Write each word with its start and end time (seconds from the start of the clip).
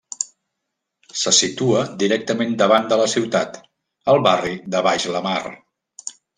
Se 1.23 1.33
situa 1.39 1.83
directament 2.05 2.57
davant 2.63 2.89
de 2.95 2.99
la 3.03 3.07
ciutat, 3.13 3.61
al 4.15 4.25
barri 4.31 4.57
de 4.77 4.85
Baix 4.91 5.09
la 5.17 5.27
Mar. 5.31 5.41